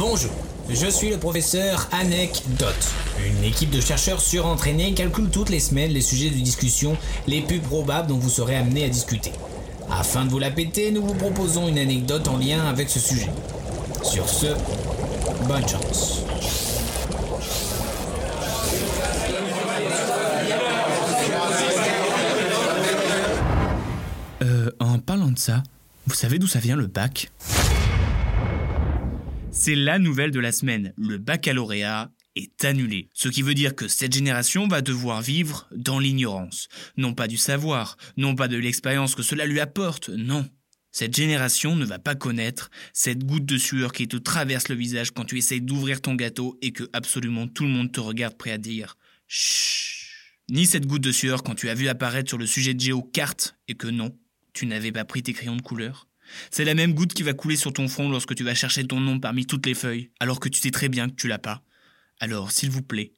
Bonjour, 0.00 0.30
je 0.70 0.86
suis 0.86 1.10
le 1.10 1.18
professeur 1.18 1.86
Anecdote. 1.92 2.88
Une 3.22 3.44
équipe 3.44 3.68
de 3.68 3.82
chercheurs 3.82 4.22
surentraînés 4.22 4.94
calcule 4.94 5.28
toutes 5.28 5.50
les 5.50 5.60
semaines 5.60 5.90
les 5.90 6.00
sujets 6.00 6.30
de 6.30 6.36
discussion 6.36 6.96
les 7.26 7.42
plus 7.42 7.58
probables 7.58 8.08
dont 8.08 8.16
vous 8.16 8.30
serez 8.30 8.56
amené 8.56 8.86
à 8.86 8.88
discuter. 8.88 9.30
Afin 9.90 10.24
de 10.24 10.30
vous 10.30 10.38
la 10.38 10.50
péter, 10.50 10.90
nous 10.90 11.06
vous 11.06 11.12
proposons 11.12 11.68
une 11.68 11.76
anecdote 11.76 12.28
en 12.28 12.38
lien 12.38 12.66
avec 12.66 12.88
ce 12.88 12.98
sujet. 12.98 13.28
Sur 14.02 14.26
ce, 14.26 14.46
bonne 15.46 15.68
chance. 15.68 16.22
Euh, 24.42 24.70
en 24.80 24.98
parlant 24.98 25.30
de 25.30 25.38
ça, 25.38 25.62
vous 26.06 26.14
savez 26.14 26.38
d'où 26.38 26.46
ça 26.46 26.58
vient 26.58 26.76
le 26.76 26.86
bac? 26.86 27.30
C'est 29.52 29.74
la 29.74 29.98
nouvelle 29.98 30.30
de 30.30 30.38
la 30.38 30.52
semaine. 30.52 30.94
Le 30.96 31.18
baccalauréat 31.18 32.12
est 32.36 32.64
annulé. 32.64 33.10
Ce 33.14 33.28
qui 33.28 33.42
veut 33.42 33.54
dire 33.54 33.74
que 33.74 33.88
cette 33.88 34.14
génération 34.14 34.68
va 34.68 34.80
devoir 34.80 35.22
vivre 35.22 35.68
dans 35.74 35.98
l'ignorance. 35.98 36.68
Non 36.96 37.14
pas 37.14 37.26
du 37.26 37.36
savoir, 37.36 37.96
non 38.16 38.36
pas 38.36 38.46
de 38.46 38.56
l'expérience 38.56 39.14
que 39.14 39.22
cela 39.22 39.46
lui 39.46 39.58
apporte, 39.58 40.08
non. 40.08 40.48
Cette 40.92 41.16
génération 41.16 41.76
ne 41.76 41.84
va 41.84 41.98
pas 41.98 42.14
connaître 42.14 42.70
cette 42.92 43.24
goutte 43.24 43.44
de 43.44 43.58
sueur 43.58 43.92
qui 43.92 44.08
te 44.08 44.16
traverse 44.16 44.68
le 44.68 44.76
visage 44.76 45.10
quand 45.10 45.24
tu 45.24 45.38
essayes 45.38 45.60
d'ouvrir 45.60 46.00
ton 46.00 46.14
gâteau 46.14 46.56
et 46.62 46.72
que 46.72 46.88
absolument 46.92 47.46
tout 47.46 47.64
le 47.64 47.70
monde 47.70 47.92
te 47.92 48.00
regarde 48.00 48.36
prêt 48.36 48.52
à 48.52 48.58
dire 48.58 48.96
Chut. 49.26 50.06
Ni 50.48 50.66
cette 50.66 50.86
goutte 50.86 51.02
de 51.02 51.12
sueur 51.12 51.42
quand 51.42 51.54
tu 51.54 51.68
as 51.68 51.74
vu 51.74 51.88
apparaître 51.88 52.28
sur 52.28 52.38
le 52.38 52.46
sujet 52.46 52.74
de 52.74 52.80
géo 52.80 53.02
carte 53.02 53.56
et 53.68 53.74
que 53.74 53.86
non, 53.86 54.16
tu 54.52 54.66
n'avais 54.66 54.90
pas 54.92 55.04
pris 55.04 55.22
tes 55.22 55.32
crayons 55.32 55.56
de 55.56 55.62
couleur. 55.62 56.09
C'est 56.50 56.64
la 56.64 56.74
même 56.74 56.94
goutte 56.94 57.14
qui 57.14 57.22
va 57.22 57.32
couler 57.32 57.56
sur 57.56 57.72
ton 57.72 57.88
front 57.88 58.08
lorsque 58.08 58.34
tu 58.34 58.44
vas 58.44 58.54
chercher 58.54 58.86
ton 58.86 59.00
nom 59.00 59.20
parmi 59.20 59.46
toutes 59.46 59.66
les 59.66 59.74
feuilles, 59.74 60.10
alors 60.20 60.40
que 60.40 60.48
tu 60.48 60.60
sais 60.60 60.70
très 60.70 60.88
bien 60.88 61.08
que 61.08 61.14
tu 61.14 61.28
l'as 61.28 61.38
pas. 61.38 61.62
Alors, 62.18 62.50
s'il 62.50 62.70
vous 62.70 62.82
plaît, 62.82 63.14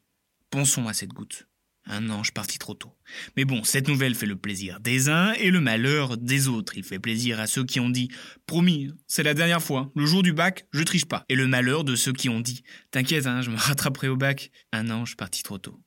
pensons 0.50 0.88
à 0.88 0.92
cette 0.92 1.12
goutte. 1.12 1.46
Un 1.86 2.10
ange 2.10 2.32
parti 2.32 2.58
trop 2.58 2.74
tôt. 2.74 2.94
Mais 3.36 3.44
bon, 3.44 3.64
cette 3.64 3.88
nouvelle 3.88 4.14
fait 4.14 4.26
le 4.26 4.36
plaisir 4.36 4.78
des 4.78 5.08
uns 5.08 5.32
et 5.32 5.50
le 5.50 5.60
malheur 5.60 6.16
des 6.16 6.46
autres. 6.46 6.76
Il 6.76 6.84
fait 6.84 7.00
plaisir 7.00 7.40
à 7.40 7.48
ceux 7.48 7.64
qui 7.64 7.80
ont 7.80 7.90
dit 7.90 8.08
Promis, 8.46 8.92
c'est 9.08 9.24
la 9.24 9.34
dernière 9.34 9.62
fois, 9.62 9.90
le 9.96 10.06
jour 10.06 10.22
du 10.22 10.32
bac, 10.32 10.66
je 10.72 10.82
triche 10.84 11.06
pas. 11.06 11.24
Et 11.28 11.34
le 11.34 11.48
malheur 11.48 11.82
de 11.82 11.96
ceux 11.96 12.12
qui 12.12 12.28
ont 12.28 12.40
dit 12.40 12.62
T'inquiète, 12.92 13.26
hein, 13.26 13.42
je 13.42 13.50
me 13.50 13.56
rattraperai 13.58 14.08
au 14.08 14.16
bac. 14.16 14.52
Un 14.72 14.90
ange 14.90 15.16
parti 15.16 15.42
trop 15.42 15.58
tôt. 15.58 15.80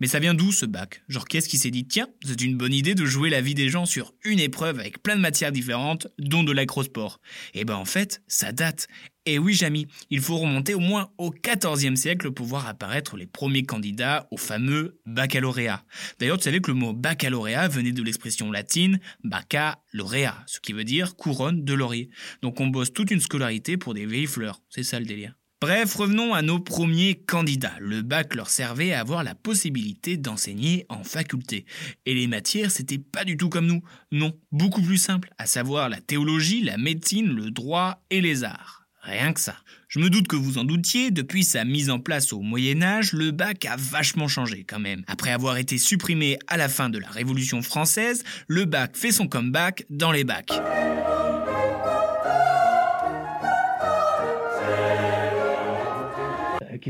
Mais 0.00 0.06
ça 0.06 0.18
vient 0.18 0.34
d'où 0.34 0.52
ce 0.52 0.66
bac? 0.66 1.02
Genre 1.08 1.26
qu'est-ce 1.26 1.48
qui 1.48 1.58
s'est 1.58 1.70
dit? 1.70 1.86
Tiens, 1.86 2.08
c'est 2.24 2.40
une 2.40 2.56
bonne 2.56 2.72
idée 2.72 2.94
de 2.94 3.04
jouer 3.04 3.30
la 3.30 3.40
vie 3.40 3.54
des 3.54 3.68
gens 3.68 3.86
sur 3.86 4.14
une 4.24 4.40
épreuve 4.40 4.78
avec 4.78 5.02
plein 5.02 5.16
de 5.16 5.20
matières 5.20 5.52
différentes, 5.52 6.08
dont 6.18 6.42
de 6.42 6.52
l'acrosport. 6.52 7.20
Et 7.54 7.64
ben 7.64 7.76
en 7.76 7.84
fait, 7.84 8.22
ça 8.26 8.52
date. 8.52 8.88
Et 9.26 9.38
oui, 9.38 9.52
Jamy, 9.54 9.86
il 10.08 10.20
faut 10.20 10.38
remonter 10.38 10.74
au 10.74 10.80
moins 10.80 11.12
au 11.18 11.30
XIVe 11.30 11.94
siècle 11.94 12.30
pour 12.30 12.46
voir 12.46 12.66
apparaître 12.66 13.16
les 13.16 13.26
premiers 13.26 13.64
candidats 13.64 14.26
au 14.30 14.36
fameux 14.36 14.98
baccalauréat. 15.04 15.84
D'ailleurs, 16.18 16.38
tu 16.38 16.44
savais 16.44 16.60
que 16.60 16.70
le 16.70 16.76
mot 16.76 16.94
baccalauréat 16.94 17.68
venait 17.68 17.92
de 17.92 18.02
l'expression 18.02 18.50
latine 18.50 18.98
baccalauréat, 19.22 20.42
ce 20.46 20.60
qui 20.60 20.72
veut 20.72 20.84
dire 20.84 21.16
couronne 21.16 21.64
de 21.64 21.74
laurier. 21.74 22.10
Donc 22.42 22.60
on 22.60 22.68
bosse 22.68 22.92
toute 22.92 23.10
une 23.10 23.20
scolarité 23.20 23.76
pour 23.76 23.94
des 23.94 24.06
vieilles 24.06 24.26
fleurs. 24.26 24.62
C'est 24.70 24.82
ça 24.82 24.98
le 24.98 25.06
délire. 25.06 25.39
Bref, 25.62 25.94
revenons 25.94 26.32
à 26.32 26.40
nos 26.40 26.58
premiers 26.58 27.16
candidats. 27.16 27.74
Le 27.80 28.00
bac 28.00 28.34
leur 28.34 28.48
servait 28.48 28.94
à 28.94 29.00
avoir 29.00 29.22
la 29.22 29.34
possibilité 29.34 30.16
d'enseigner 30.16 30.86
en 30.88 31.04
faculté. 31.04 31.66
Et 32.06 32.14
les 32.14 32.26
matières, 32.28 32.70
c'était 32.70 32.96
pas 32.96 33.24
du 33.24 33.36
tout 33.36 33.50
comme 33.50 33.66
nous. 33.66 33.82
Non, 34.10 34.32
beaucoup 34.52 34.80
plus 34.80 34.96
simple, 34.96 35.28
à 35.36 35.44
savoir 35.44 35.90
la 35.90 36.00
théologie, 36.00 36.62
la 36.62 36.78
médecine, 36.78 37.26
le 37.26 37.50
droit 37.50 38.02
et 38.08 38.22
les 38.22 38.42
arts. 38.42 38.86
Rien 39.02 39.34
que 39.34 39.40
ça. 39.40 39.54
Je 39.88 39.98
me 39.98 40.08
doute 40.08 40.28
que 40.28 40.36
vous 40.36 40.56
en 40.56 40.64
doutiez, 40.64 41.10
depuis 41.10 41.44
sa 41.44 41.66
mise 41.66 41.90
en 41.90 41.98
place 41.98 42.32
au 42.32 42.40
Moyen 42.40 42.80
Âge, 42.80 43.12
le 43.12 43.30
bac 43.30 43.66
a 43.66 43.76
vachement 43.76 44.28
changé 44.28 44.64
quand 44.64 44.78
même. 44.78 45.04
Après 45.08 45.30
avoir 45.30 45.58
été 45.58 45.76
supprimé 45.76 46.38
à 46.46 46.56
la 46.56 46.70
fin 46.70 46.88
de 46.88 46.98
la 46.98 47.10
Révolution 47.10 47.60
française, 47.60 48.24
le 48.48 48.64
bac 48.64 48.96
fait 48.96 49.12
son 49.12 49.28
comeback 49.28 49.84
dans 49.90 50.10
les 50.10 50.24
bacs. 50.24 50.52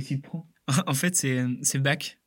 Qu'est-ce 0.00 0.09
qu'il 0.09 0.22
te 0.22 0.28
prend? 0.28 0.49
En 0.87 0.94
fait, 0.94 1.15
c'est 1.15 1.44
c'est 1.61 1.78
bac. 1.78 2.19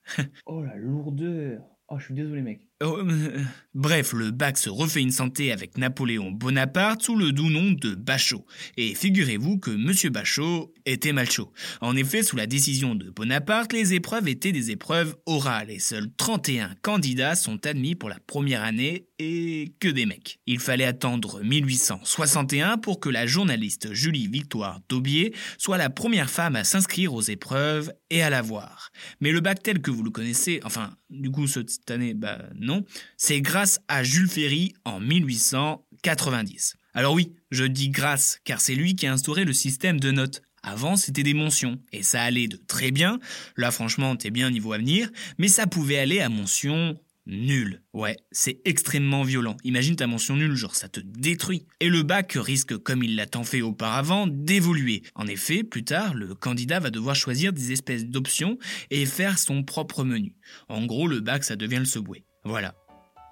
Oh 0.45 0.61
la 0.61 0.75
lourdeur 0.75 1.63
Oh, 1.89 1.97
je 1.97 2.05
suis 2.05 2.13
désolé, 2.13 2.41
mec. 2.41 2.69
Oh, 2.83 2.97
euh, 2.99 3.45
Bref, 3.75 4.13
le 4.13 4.29
bac 4.29 4.59
se 4.59 4.69
refait 4.69 5.01
une 5.01 5.09
santé 5.09 5.51
avec 5.51 5.79
Napoléon 5.79 6.29
Bonaparte 6.29 7.01
sous 7.01 7.15
le 7.15 7.31
doux 7.31 7.49
nom 7.49 7.71
de 7.71 7.95
Bachot. 7.95 8.45
Et 8.77 8.93
figurez-vous 8.93 9.57
que 9.57 9.71
Monsieur 9.71 10.11
Bachot 10.11 10.71
était 10.85 11.11
mal 11.11 11.27
chaud. 11.27 11.51
En 11.81 11.95
effet, 11.95 12.21
sous 12.21 12.35
la 12.35 12.45
décision 12.45 12.93
de 12.93 13.09
Bonaparte, 13.09 13.73
les 13.73 13.95
épreuves 13.95 14.27
étaient 14.27 14.51
des 14.51 14.69
épreuves 14.69 15.15
orales 15.25 15.71
et 15.71 15.79
seuls 15.79 16.07
31 16.17 16.75
candidats 16.83 17.35
sont 17.35 17.65
admis 17.65 17.95
pour 17.95 18.09
la 18.09 18.19
première 18.27 18.61
année 18.61 19.07
et 19.17 19.73
que 19.79 19.87
des 19.87 20.05
mecs. 20.05 20.39
Il 20.45 20.59
fallait 20.59 20.85
attendre 20.85 21.41
1861 21.41 22.77
pour 22.77 22.99
que 22.99 23.09
la 23.09 23.25
journaliste 23.25 23.91
Julie 23.93 24.27
Victoire 24.27 24.81
Daubier 24.87 25.33
soit 25.57 25.77
la 25.77 25.89
première 25.89 26.29
femme 26.29 26.55
à 26.55 26.63
s'inscrire 26.63 27.15
aux 27.15 27.21
épreuves 27.21 27.91
et 28.11 28.21
à 28.21 28.29
la 28.29 28.43
voir. 28.43 28.91
Mais 29.19 29.31
le 29.31 29.39
bac 29.39 29.63
tel 29.63 29.81
que 29.81 29.89
vous 29.89 30.03
le 30.03 30.11
connaissez, 30.11 30.59
enfin, 30.63 30.91
du 31.09 31.31
coup, 31.31 31.47
cette 31.47 31.89
année, 31.89 32.13
bah 32.13 32.39
non, 32.55 32.72
c'est 33.17 33.41
grâce 33.41 33.79
à 33.87 34.03
Jules 34.03 34.29
Ferry 34.29 34.73
en 34.85 34.99
1890. 34.99 36.75
Alors 36.93 37.13
oui, 37.13 37.33
je 37.51 37.63
dis 37.63 37.89
grâce, 37.89 38.39
car 38.43 38.61
c'est 38.61 38.75
lui 38.75 38.95
qui 38.95 39.07
a 39.07 39.13
instauré 39.13 39.45
le 39.45 39.53
système 39.53 39.99
de 39.99 40.11
notes. 40.11 40.41
Avant, 40.61 40.95
c'était 40.95 41.23
des 41.23 41.33
mentions, 41.33 41.79
et 41.91 42.03
ça 42.03 42.21
allait 42.23 42.47
de 42.47 42.55
très 42.55 42.91
bien, 42.91 43.19
là 43.57 43.69
franchement, 43.69 44.15
t'es 44.15 44.29
bien 44.29 44.49
niveau 44.49 44.71
avenir, 44.71 45.09
mais 45.37 45.49
ça 45.49 45.67
pouvait 45.67 45.97
aller 45.97 46.21
à 46.21 46.29
mention 46.29 46.97
nul. 47.25 47.81
Ouais, 47.93 48.17
c'est 48.31 48.61
extrêmement 48.65 49.23
violent. 49.23 49.57
Imagine 49.63 49.95
ta 49.95 50.07
mention 50.07 50.35
nulle, 50.35 50.55
genre 50.55 50.75
ça 50.75 50.89
te 50.89 50.99
détruit. 50.99 51.65
Et 51.79 51.89
le 51.89 52.03
bac 52.03 52.33
risque, 52.35 52.77
comme 52.77 53.03
il 53.03 53.15
l'a 53.15 53.25
tant 53.25 53.43
fait 53.43 53.61
auparavant, 53.61 54.27
d'évoluer. 54.27 55.03
En 55.15 55.27
effet, 55.27 55.63
plus 55.63 55.83
tard, 55.83 56.13
le 56.13 56.35
candidat 56.35 56.79
va 56.79 56.91
devoir 56.91 57.15
choisir 57.15 57.53
des 57.53 57.71
espèces 57.71 58.05
d'options 58.05 58.57
et 58.89 59.05
faire 59.05 59.39
son 59.39 59.63
propre 59.63 60.03
menu. 60.03 60.35
En 60.69 60.85
gros, 60.85 61.07
le 61.07 61.19
bac, 61.19 61.43
ça 61.43 61.55
devient 61.55 61.79
le 61.79 61.85
subway. 61.85 62.23
Voilà. 62.45 62.73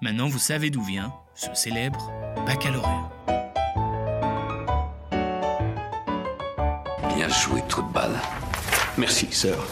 Maintenant, 0.00 0.28
vous 0.28 0.38
savez 0.38 0.70
d'où 0.70 0.82
vient 0.82 1.12
ce 1.34 1.52
célèbre 1.54 2.10
baccalauréat. 2.46 3.10
Bien 7.14 7.28
joué, 7.28 7.62
trou 7.68 7.82
de 7.82 7.92
balle. 7.92 8.18
Merci, 8.96 9.30
sœur. 9.30 9.66